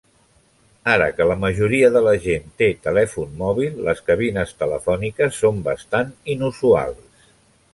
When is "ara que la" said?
0.93-1.35